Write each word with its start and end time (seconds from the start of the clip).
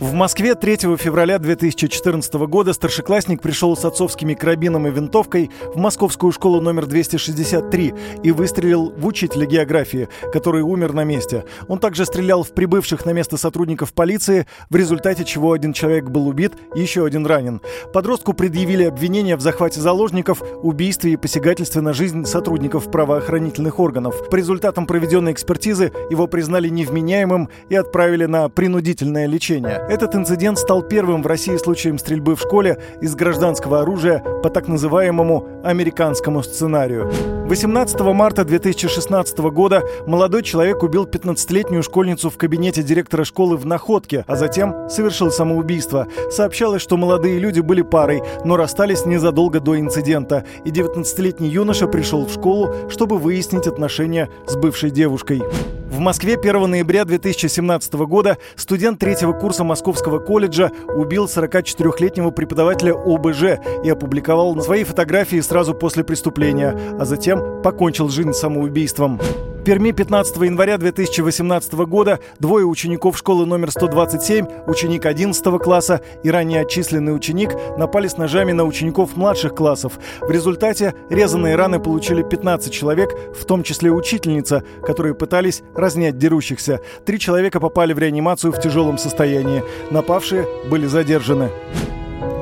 В 0.00 0.14
Москве 0.14 0.54
3 0.54 0.96
февраля 0.96 1.38
2014 1.38 2.32
года 2.48 2.72
старшеклассник 2.72 3.42
пришел 3.42 3.76
с 3.76 3.84
отцовскими 3.84 4.32
карабином 4.32 4.86
и 4.86 4.90
винтовкой 4.90 5.50
в 5.74 5.76
московскую 5.76 6.32
школу 6.32 6.62
номер 6.62 6.86
263 6.86 7.92
и 8.22 8.30
выстрелил 8.30 8.94
в 8.96 9.06
учителя 9.06 9.44
географии, 9.44 10.08
который 10.32 10.62
умер 10.62 10.94
на 10.94 11.04
месте. 11.04 11.44
Он 11.68 11.78
также 11.78 12.06
стрелял 12.06 12.44
в 12.44 12.52
прибывших 12.52 13.04
на 13.04 13.10
место 13.10 13.36
сотрудников 13.36 13.92
полиции, 13.92 14.46
в 14.70 14.76
результате 14.76 15.26
чего 15.26 15.52
один 15.52 15.74
человек 15.74 16.06
был 16.06 16.28
убит, 16.28 16.54
еще 16.74 17.04
один 17.04 17.26
ранен. 17.26 17.60
Подростку 17.92 18.32
предъявили 18.32 18.84
обвинения 18.84 19.36
в 19.36 19.42
захвате 19.42 19.82
заложников, 19.82 20.42
убийстве 20.62 21.12
и 21.12 21.16
посягательстве 21.18 21.82
на 21.82 21.92
жизнь 21.92 22.24
сотрудников 22.24 22.90
правоохранительных 22.90 23.78
органов. 23.78 24.30
По 24.30 24.36
результатам 24.36 24.86
проведенной 24.86 25.32
экспертизы 25.32 25.92
его 26.08 26.26
признали 26.26 26.70
невменяемым 26.70 27.50
и 27.68 27.74
отправили 27.74 28.24
на 28.24 28.48
принудительное 28.48 29.26
лечение. 29.26 29.89
Этот 29.90 30.14
инцидент 30.14 30.56
стал 30.56 30.82
первым 30.82 31.20
в 31.20 31.26
России 31.26 31.56
случаем 31.56 31.98
стрельбы 31.98 32.36
в 32.36 32.40
школе 32.40 32.78
из 33.00 33.16
гражданского 33.16 33.80
оружия 33.80 34.22
по 34.40 34.48
так 34.48 34.68
называемому 34.68 35.48
американскому 35.64 36.44
сценарию. 36.44 37.10
18 37.48 37.98
марта 38.00 38.44
2016 38.44 39.38
года 39.38 39.82
молодой 40.06 40.44
человек 40.44 40.84
убил 40.84 41.06
15-летнюю 41.06 41.82
школьницу 41.82 42.30
в 42.30 42.38
кабинете 42.38 42.84
директора 42.84 43.24
школы 43.24 43.56
в 43.56 43.66
Находке, 43.66 44.24
а 44.28 44.36
затем 44.36 44.88
совершил 44.88 45.32
самоубийство. 45.32 46.06
Сообщалось, 46.30 46.82
что 46.82 46.96
молодые 46.96 47.40
люди 47.40 47.58
были 47.58 47.82
парой, 47.82 48.22
но 48.44 48.56
расстались 48.56 49.06
незадолго 49.06 49.58
до 49.58 49.76
инцидента, 49.76 50.44
и 50.64 50.70
19-летний 50.70 51.48
юноша 51.48 51.88
пришел 51.88 52.26
в 52.26 52.32
школу, 52.32 52.72
чтобы 52.90 53.18
выяснить 53.18 53.66
отношения 53.66 54.30
с 54.46 54.54
бывшей 54.54 54.90
девушкой. 54.90 55.42
В 56.00 56.02
Москве 56.02 56.38
1 56.38 56.70
ноября 56.70 57.04
2017 57.04 57.92
года 57.92 58.38
студент 58.56 58.98
третьего 58.98 59.34
курса 59.34 59.64
Московского 59.64 60.18
колледжа 60.18 60.72
убил 60.88 61.26
44-летнего 61.26 62.30
преподавателя 62.30 62.94
ОБЖ 62.94 63.60
и 63.84 63.90
опубликовал 63.90 64.58
свои 64.62 64.84
фотографии 64.84 65.40
сразу 65.40 65.74
после 65.74 66.02
преступления, 66.02 66.74
а 66.98 67.04
затем 67.04 67.60
покончил 67.60 68.08
жизнь 68.08 68.32
самоубийством. 68.32 69.20
В 69.60 69.62
Перми 69.62 69.90
15 69.90 70.38
января 70.38 70.78
2018 70.78 71.74
года 71.74 72.18
двое 72.38 72.64
учеников 72.64 73.18
школы 73.18 73.44
номер 73.44 73.70
127, 73.70 74.46
ученик 74.66 75.04
11 75.04 75.44
класса 75.58 76.00
и 76.22 76.30
ранее 76.30 76.62
отчисленный 76.62 77.14
ученик 77.14 77.50
напали 77.76 78.08
с 78.08 78.16
ножами 78.16 78.52
на 78.52 78.64
учеников 78.64 79.18
младших 79.18 79.54
классов. 79.54 79.98
В 80.22 80.30
результате 80.30 80.94
резанные 81.10 81.56
раны 81.56 81.78
получили 81.78 82.22
15 82.22 82.72
человек, 82.72 83.10
в 83.38 83.44
том 83.44 83.62
числе 83.62 83.90
учительница, 83.90 84.64
которые 84.82 85.14
пытались 85.14 85.62
разнять 85.74 86.16
дерущихся. 86.16 86.80
Три 87.04 87.18
человека 87.18 87.60
попали 87.60 87.92
в 87.92 87.98
реанимацию 87.98 88.54
в 88.54 88.60
тяжелом 88.62 88.96
состоянии. 88.96 89.62
Напавшие 89.90 90.48
были 90.70 90.86
задержаны. 90.86 91.50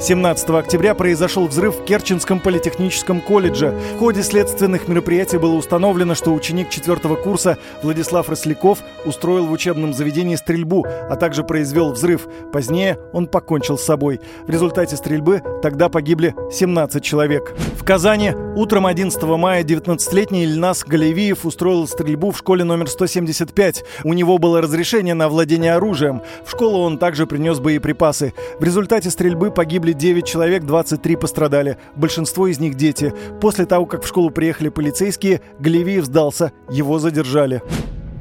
17 0.00 0.50
октября 0.50 0.94
произошел 0.94 1.46
взрыв 1.46 1.76
в 1.76 1.84
Керченском 1.84 2.40
политехническом 2.40 3.20
колледже. 3.20 3.74
В 3.94 3.98
ходе 3.98 4.22
следственных 4.22 4.88
мероприятий 4.88 5.38
было 5.38 5.54
установлено, 5.54 6.14
что 6.14 6.34
ученик 6.34 6.68
4 6.68 6.96
курса 7.16 7.58
Владислав 7.82 8.28
Росляков 8.28 8.80
устроил 9.04 9.46
в 9.46 9.52
учебном 9.52 9.94
заведении 9.94 10.36
стрельбу, 10.36 10.84
а 10.86 11.16
также 11.16 11.44
произвел 11.44 11.92
взрыв. 11.92 12.26
Позднее 12.52 12.98
он 13.12 13.28
покончил 13.28 13.78
с 13.78 13.84
собой. 13.84 14.20
В 14.46 14.50
результате 14.50 14.96
стрельбы 14.96 15.42
тогда 15.62 15.88
погибли 15.88 16.34
17 16.52 17.02
человек. 17.02 17.54
В 17.78 17.84
Казани 17.84 18.32
утром 18.56 18.86
11 18.86 19.22
мая 19.22 19.64
19-летний 19.64 20.44
Ильнас 20.44 20.84
Галевиев 20.84 21.44
устроил 21.44 21.86
стрельбу 21.86 22.30
в 22.30 22.38
школе 22.38 22.64
номер 22.64 22.88
175. 22.88 23.84
У 24.04 24.12
него 24.12 24.38
было 24.38 24.60
разрешение 24.60 25.14
на 25.14 25.28
владение 25.28 25.74
оружием. 25.74 26.22
В 26.44 26.50
школу 26.50 26.80
он 26.80 26.98
также 26.98 27.26
принес 27.26 27.58
боеприпасы. 27.58 28.34
В 28.58 28.64
результате 28.64 29.10
стрельбы 29.10 29.50
погибли 29.50 29.92
9 29.92 30.24
человек, 30.24 30.64
23 30.64 31.16
пострадали. 31.16 31.78
Большинство 31.96 32.46
из 32.46 32.58
них 32.58 32.74
дети. 32.74 33.12
После 33.40 33.66
того, 33.66 33.86
как 33.86 34.04
в 34.04 34.08
школу 34.08 34.30
приехали 34.30 34.68
полицейские, 34.68 35.40
Галевиев 35.58 36.04
сдался. 36.04 36.52
Его 36.70 36.98
задержали. 36.98 37.62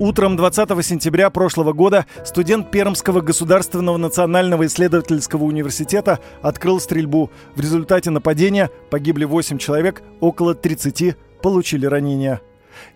Утром 0.03 0.36
20 0.36 0.68
сентября 0.86 1.30
прошлого 1.30 1.72
года 1.72 2.06
студент 2.25 2.72
Пермского 2.72 3.22
государственного 3.22 3.96
национального 3.96 4.66
исследовательского 4.66 5.46
университета 5.46 6.19
открыл 6.41 6.81
стрельбу. 6.81 7.31
В 7.56 7.62
результате 7.62 8.09
нападения 8.09 8.69
погибли 8.90 9.24
8 9.24 9.58
человек, 9.59 10.03
около 10.19 10.56
30 10.56 11.16
получили 11.41 11.86
ранения. 11.86 12.41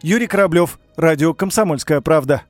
Юрий 0.01 0.27
Кораблев, 0.27 0.79
радио 0.97 1.33
«Комсомольская 1.33 2.01
правда». 2.01 2.41